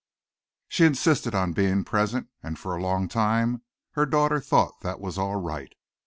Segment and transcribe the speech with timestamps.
[0.67, 3.61] She insisted on being present and for a long time
[3.91, 5.75] her daughter thought that was all right.